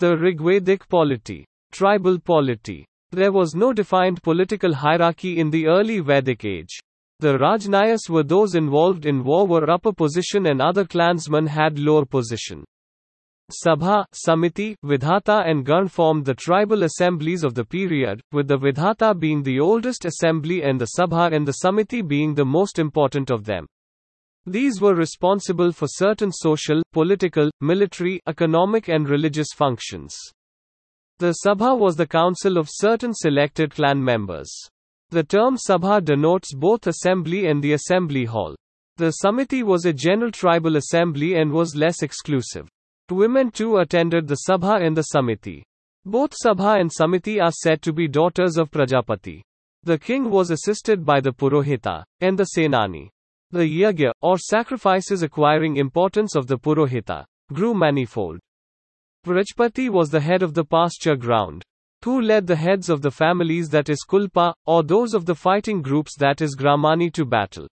[0.00, 1.46] The Rigvedic polity.
[1.70, 2.84] Tribal polity.
[3.12, 6.80] There was no defined political hierarchy in the early Vedic age.
[7.20, 12.04] The Rajanyas were those involved in war were upper position and other clansmen had lower
[12.04, 12.64] position.
[13.52, 19.18] Sabha, Samiti, Vidhata and Gan formed the tribal assemblies of the period, with the Vidhata
[19.18, 23.44] being the oldest assembly and the Sabha and the Samiti being the most important of
[23.44, 23.66] them.
[24.46, 30.16] These were responsible for certain social, political, military, economic and religious functions.
[31.18, 34.52] The Sabha was the council of certain selected clan members.
[35.10, 38.54] The term Sabha denotes both assembly and the assembly hall.
[38.96, 42.68] The Samiti was a general tribal assembly and was less exclusive.
[43.10, 45.62] Women too attended the Sabha and the Samiti.
[46.04, 49.42] Both Sabha and Samiti are said to be daughters of Prajapati.
[49.84, 53.08] The king was assisted by the Purohita and the Senani.
[53.54, 58.40] The yagya, or sacrifices acquiring importance of the Purohita, grew manifold.
[59.24, 61.62] Prajapati was the head of the pasture ground.
[62.04, 65.82] Who led the heads of the families that is Kulpa, or those of the fighting
[65.82, 67.68] groups that is Gramani to battle.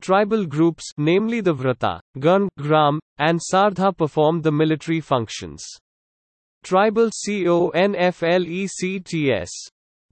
[0.00, 5.66] Tribal groups, namely the Vrata, Gan, Gram, and Sardha performed the military functions.
[6.62, 8.70] Tribal CONFLECTS.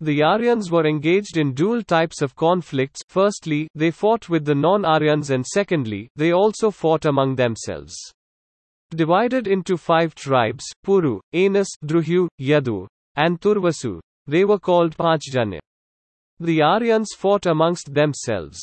[0.03, 3.03] The Aryans were engaged in dual types of conflicts.
[3.09, 7.95] Firstly, they fought with the non Aryans, and secondly, they also fought among themselves.
[8.91, 15.61] Divided into five tribes Puru, Anus, Druhu, Yadu, and Turvasu, they were called Panchjanya.
[16.41, 18.61] The Aryans fought amongst themselves.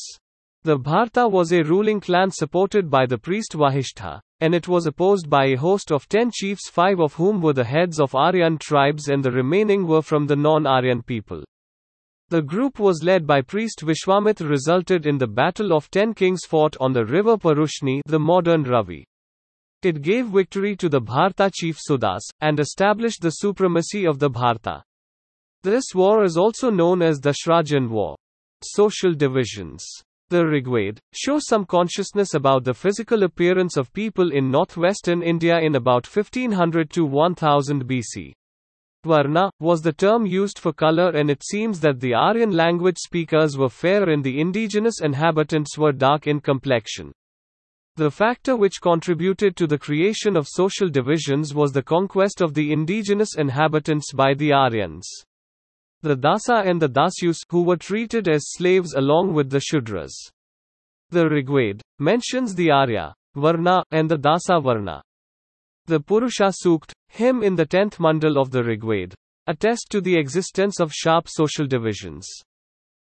[0.63, 5.29] The Bharta was a ruling clan supported by the priest Vasishtha, and it was opposed
[5.29, 9.07] by a host of ten chiefs, five of whom were the heads of Aryan tribes,
[9.07, 11.45] and the remaining were from the non Aryan people.
[12.27, 16.75] The group was led by priest Vishwamitra resulted in the battle of ten kings fought
[16.81, 19.05] on the river Parushni the modern Ravi.
[19.81, 24.83] It gave victory to the Bharta chief Sudas, and established the supremacy of the Bharta.
[25.63, 28.17] This war is also known as the Shrajan War.
[28.61, 29.85] Social divisions.
[30.29, 35.73] The Rigved shows some consciousness about the physical appearance of people in northwestern India in
[35.73, 38.33] about 1500 to 1000 BC.
[39.05, 43.57] Varna was the term used for color, and it seems that the Aryan language speakers
[43.57, 47.11] were fair and the indigenous inhabitants were dark in complexion.
[47.95, 52.71] The factor which contributed to the creation of social divisions was the conquest of the
[52.71, 55.09] indigenous inhabitants by the Aryans.
[56.01, 60.13] The Dasa and the Dasyus, who were treated as slaves along with the Shudras.
[61.09, 65.01] The Rigved mentions the Arya, Varna, and the Dasa Varna.
[65.87, 69.13] The Purusha Sukt, hymn in the 10th mandal of the Rigved,
[69.47, 72.29] attest to the existence of sharp social divisions.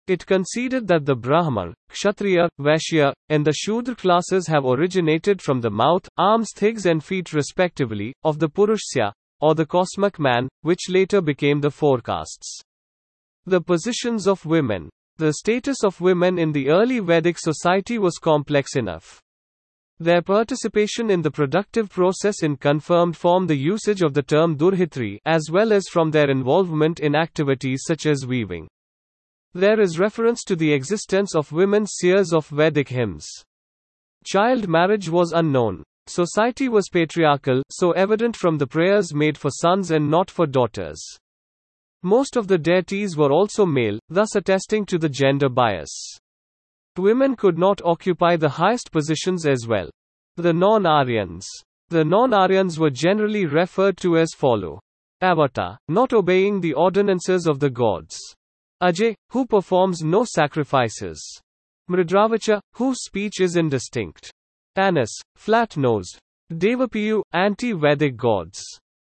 [0.06, 5.70] It conceded that the Brahman, Kshatriya, Vaishya, and the Shudra classes have originated from the
[5.70, 9.10] mouth, arms, thighs, and feet respectively, of the Purushya,
[9.40, 12.62] or the cosmic man, which later became the four castes.
[13.46, 14.90] The positions of women.
[15.18, 19.20] The status of women in the early Vedic society was complex enough.
[20.00, 25.18] Their participation in the productive process in confirmed form the usage of the term duhitri,
[25.24, 28.68] as well as from their involvement in activities such as weaving.
[29.54, 33.26] There is reference to the existence of women seers of Vedic hymns.
[34.24, 35.82] Child marriage was unknown.
[36.08, 41.00] Society was patriarchal, so evident from the prayers made for sons and not for daughters.
[42.02, 46.18] Most of the deities were also male, thus attesting to the gender bias.
[46.96, 49.90] Women could not occupy the highest positions as well.
[50.36, 51.46] The non Aryans.
[51.88, 54.80] The non Aryans were generally referred to as follow.
[55.22, 58.18] Avata, not obeying the ordinances of the gods.
[58.82, 61.40] Ajay, who performs no sacrifices.
[61.90, 64.30] Mridravacha, whose speech is indistinct.
[64.76, 66.18] Anus, flat nosed.
[66.52, 68.62] Devapiyu, anti Vedic gods.